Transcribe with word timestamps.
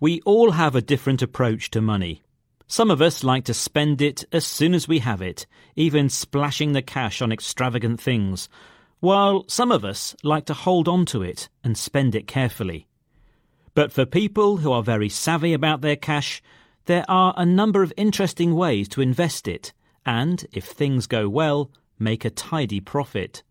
We 0.00 0.20
all 0.20 0.52
have 0.52 0.76
a 0.76 0.80
different 0.80 1.22
approach 1.22 1.70
to 1.72 1.80
money. 1.80 2.22
Some 2.68 2.88
of 2.88 3.02
us 3.02 3.24
like 3.24 3.44
to 3.46 3.54
spend 3.54 4.00
it 4.00 4.24
as 4.30 4.46
soon 4.46 4.72
as 4.74 4.86
we 4.86 5.00
have 5.00 5.20
it, 5.20 5.44
even 5.74 6.08
splashing 6.08 6.72
the 6.72 6.82
cash 6.82 7.20
on 7.20 7.32
extravagant 7.32 8.00
things, 8.00 8.48
while 9.00 9.44
some 9.48 9.72
of 9.72 9.84
us 9.84 10.14
like 10.22 10.44
to 10.46 10.54
hold 10.54 10.86
on 10.86 11.04
to 11.06 11.22
it 11.22 11.48
and 11.64 11.76
spend 11.76 12.14
it 12.14 12.28
carefully. 12.28 12.86
But 13.74 13.90
for 13.90 14.06
people 14.06 14.58
who 14.58 14.70
are 14.70 14.84
very 14.84 15.08
savvy 15.08 15.52
about 15.52 15.80
their 15.80 15.96
cash, 15.96 16.42
there 16.84 17.04
are 17.08 17.34
a 17.36 17.44
number 17.44 17.82
of 17.82 17.92
interesting 17.96 18.54
ways 18.54 18.88
to 18.90 19.00
invest 19.00 19.48
it 19.48 19.72
and, 20.06 20.46
if 20.52 20.64
things 20.64 21.08
go 21.08 21.28
well, 21.28 21.72
make 21.98 22.24
a 22.24 22.30
tidy 22.30 22.80
profit. 22.80 23.42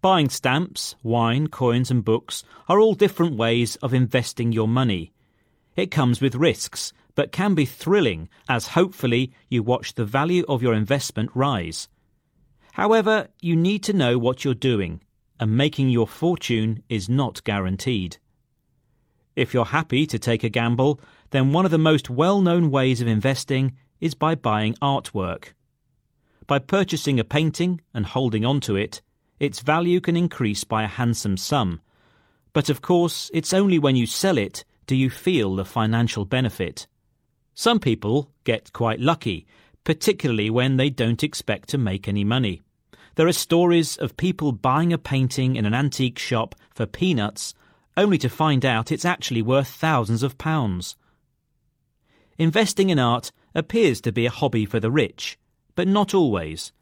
Buying 0.00 0.30
stamps, 0.30 0.94
wine, 1.02 1.48
coins, 1.48 1.90
and 1.90 2.04
books 2.04 2.44
are 2.68 2.80
all 2.80 2.94
different 2.94 3.36
ways 3.36 3.76
of 3.76 3.92
investing 3.92 4.52
your 4.52 4.68
money. 4.68 5.12
It 5.78 5.92
comes 5.92 6.20
with 6.20 6.34
risks, 6.34 6.92
but 7.14 7.30
can 7.30 7.54
be 7.54 7.64
thrilling 7.64 8.28
as 8.48 8.74
hopefully 8.74 9.32
you 9.48 9.62
watch 9.62 9.94
the 9.94 10.04
value 10.04 10.44
of 10.48 10.60
your 10.60 10.74
investment 10.74 11.30
rise. 11.36 11.88
However, 12.72 13.28
you 13.40 13.54
need 13.54 13.84
to 13.84 13.92
know 13.92 14.18
what 14.18 14.44
you're 14.44 14.54
doing, 14.54 15.00
and 15.38 15.56
making 15.56 15.90
your 15.90 16.08
fortune 16.08 16.82
is 16.88 17.08
not 17.08 17.44
guaranteed. 17.44 18.16
If 19.36 19.54
you're 19.54 19.66
happy 19.66 20.04
to 20.08 20.18
take 20.18 20.42
a 20.42 20.48
gamble, 20.48 21.00
then 21.30 21.52
one 21.52 21.64
of 21.64 21.70
the 21.70 21.78
most 21.78 22.10
well 22.10 22.40
known 22.40 22.72
ways 22.72 23.00
of 23.00 23.06
investing 23.06 23.76
is 24.00 24.14
by 24.14 24.34
buying 24.34 24.74
artwork. 24.82 25.52
By 26.48 26.58
purchasing 26.58 27.20
a 27.20 27.24
painting 27.24 27.80
and 27.94 28.04
holding 28.04 28.44
on 28.44 28.58
to 28.62 28.74
it, 28.74 29.00
its 29.38 29.60
value 29.60 30.00
can 30.00 30.16
increase 30.16 30.64
by 30.64 30.82
a 30.82 30.88
handsome 30.88 31.36
sum. 31.36 31.80
But 32.52 32.68
of 32.68 32.82
course, 32.82 33.30
it's 33.32 33.52
only 33.54 33.78
when 33.78 33.94
you 33.94 34.06
sell 34.06 34.38
it 34.38 34.64
do 34.88 34.96
you 34.96 35.10
feel 35.10 35.54
the 35.54 35.66
financial 35.66 36.24
benefit? 36.24 36.88
Some 37.54 37.78
people 37.78 38.32
get 38.44 38.72
quite 38.72 38.98
lucky, 38.98 39.46
particularly 39.84 40.48
when 40.48 40.78
they 40.78 40.88
don't 40.88 41.22
expect 41.22 41.68
to 41.68 41.78
make 41.78 42.08
any 42.08 42.24
money. 42.24 42.62
There 43.14 43.28
are 43.28 43.32
stories 43.32 43.98
of 43.98 44.16
people 44.16 44.50
buying 44.50 44.92
a 44.92 44.98
painting 44.98 45.56
in 45.56 45.66
an 45.66 45.74
antique 45.74 46.18
shop 46.18 46.54
for 46.74 46.86
peanuts, 46.86 47.52
only 47.98 48.16
to 48.16 48.30
find 48.30 48.64
out 48.64 48.90
it's 48.90 49.04
actually 49.04 49.42
worth 49.42 49.68
thousands 49.68 50.22
of 50.22 50.38
pounds. 50.38 50.96
Investing 52.38 52.88
in 52.88 52.98
art 52.98 53.30
appears 53.54 54.00
to 54.00 54.12
be 54.12 54.24
a 54.24 54.30
hobby 54.30 54.64
for 54.64 54.80
the 54.80 54.90
rich, 54.90 55.38
but 55.74 55.86
not 55.86 56.14
always. 56.14 56.72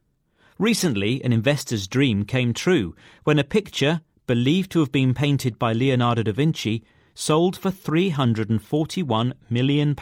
Recently, 0.61 1.25
an 1.25 1.33
investor's 1.33 1.89
dream 1.89 2.25
came 2.25 2.55
true 2.55 2.95
when 3.25 3.41
a 3.41 3.45
picture, 3.45 4.01
believed 4.29 4.71
to 4.73 4.81
have 4.81 4.93
been 4.93 5.13
painted 5.13 5.59
by 5.59 5.73
Leonardo 5.73 6.23
da 6.23 6.33
Vinci, 6.33 6.85
sold 7.17 7.57
for 7.57 7.71
£341 7.71 9.33
million. 9.51 9.97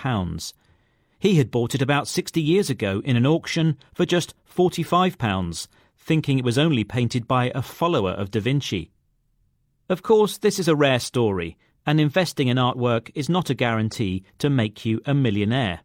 He 1.19 1.37
had 1.37 1.51
bought 1.51 1.75
it 1.75 1.81
about 1.81 2.09
60 2.09 2.41
years 2.43 2.69
ago 2.69 3.01
in 3.05 3.17
an 3.17 3.25
auction 3.25 3.79
for 3.95 4.05
just 4.05 4.35
£45, 4.53 5.69
thinking 5.97 6.39
it 6.39 6.45
was 6.45 6.59
only 6.59 6.85
painted 6.85 7.27
by 7.27 7.51
a 7.55 7.63
follower 7.63 8.11
of 8.11 8.31
Da 8.31 8.41
Vinci. 8.41 8.91
Of 9.89 10.03
course, 10.03 10.37
this 10.37 10.59
is 10.59 10.69
a 10.69 10.77
rare 10.77 10.99
story, 10.99 11.57
and 11.87 12.01
investing 12.01 12.49
in 12.49 12.57
artwork 12.57 13.11
is 13.15 13.29
not 13.29 13.49
a 13.49 13.55
guarantee 13.55 14.25
to 14.39 14.51
make 14.51 14.85
you 14.85 15.01
a 15.07 15.15
millionaire. 15.15 15.81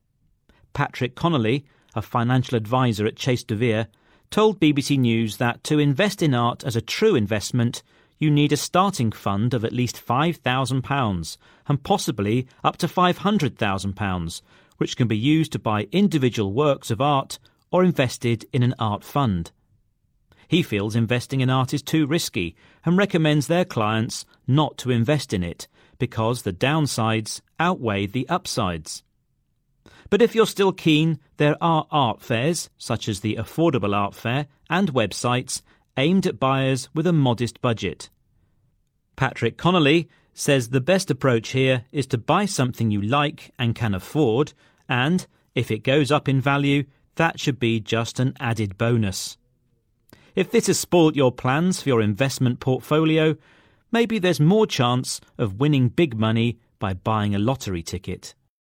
Patrick 0.74 1.16
Connolly, 1.16 1.66
a 1.96 2.02
financial 2.02 2.58
advisor 2.58 3.06
at 3.06 3.16
Chase 3.16 3.44
de 3.44 3.56
Vere, 3.56 3.88
told 4.32 4.60
BBC 4.60 4.98
News 4.98 5.38
that 5.38 5.64
to 5.66 5.80
invest 5.80 6.22
in 6.22 6.34
art 6.34 6.64
as 6.64 6.76
a 6.76 6.82
true 6.82 7.16
investment, 7.16 7.84
you 8.20 8.30
need 8.30 8.52
a 8.52 8.58
starting 8.58 9.12
fund 9.12 9.54
of 9.54 9.64
at 9.64 9.74
least 9.74 10.06
£5,000 10.06 11.38
and 11.68 11.84
possibly 11.84 12.48
up 12.64 12.78
to 12.78 12.88
£500,000, 12.88 14.42
which 14.78 14.98
can 14.98 15.08
be 15.08 15.18
used 15.18 15.54
to 15.54 15.60
buy 15.60 15.88
individual 15.92 16.54
works 16.54 16.92
of 16.92 17.02
art 17.02 17.40
or 17.72 17.84
invested 17.84 18.46
in 18.52 18.62
an 18.62 18.76
art 18.78 19.04
fund. 19.04 19.52
He 20.48 20.64
feels 20.64 20.96
investing 20.96 21.42
in 21.42 21.50
art 21.50 21.74
is 21.74 21.82
too 21.82 22.08
risky 22.08 22.56
and 22.84 22.98
recommends 22.98 23.48
their 23.48 23.66
clients 23.66 24.26
not 24.48 24.78
to 24.80 24.92
invest 24.92 25.32
in 25.32 25.44
it 25.44 25.68
because 26.00 26.42
the 26.42 26.54
downsides 26.54 27.42
outweigh 27.60 28.08
the 28.08 28.28
upsides. 28.28 29.04
But 30.10 30.22
if 30.24 30.34
you're 30.34 30.48
still 30.48 30.72
keen, 30.72 31.20
there 31.38 31.56
are 31.62 31.86
art 31.92 32.22
fairs, 32.22 32.70
such 32.78 33.08
as 33.08 33.20
the 33.20 33.36
Affordable 33.36 33.96
Art 33.96 34.16
Fair, 34.16 34.48
and 34.70 34.94
websites 34.94 35.62
aimed 35.98 36.26
at 36.26 36.40
buyers 36.40 36.90
with 36.94 37.08
a 37.08 37.14
modest 37.14 37.62
budget. 37.62 38.10
Patrick 39.16 39.58
Connolly 39.58 40.08
says 40.34 40.70
the 40.70 40.82
best 40.82 41.12
approach 41.12 41.50
here 41.50 41.84
is 41.92 42.08
to 42.08 42.18
buy 42.18 42.46
something 42.46 42.92
you 42.92 43.02
like 43.02 43.52
and 43.60 43.76
can 43.76 43.94
afford, 43.94 44.54
and 44.88 45.28
if 45.56 45.70
it 45.70 45.84
goes 45.84 46.12
up 46.12 46.30
in 46.30 46.40
value, 46.40 46.86
that 47.16 47.40
should 47.40 47.60
be 47.60 47.80
just 47.80 48.20
an 48.20 48.34
added 48.40 48.78
bonus. 48.78 49.38
If 50.36 50.52
this 50.52 50.68
has 50.68 50.80
spoilt 50.80 51.16
your 51.16 51.34
plans 51.34 51.82
for 51.82 51.90
your 51.90 52.02
investment 52.02 52.62
portfolio, 52.62 53.36
maybe 53.92 54.20
there's 54.20 54.40
more 54.40 54.66
chance 54.66 55.20
of 55.38 55.60
winning 55.60 55.90
big 55.90 56.18
money 56.18 56.60
by 56.80 56.94
buying 56.94 57.36
a 57.36 57.40
lottery 57.40 57.84
ticket. 57.84 58.34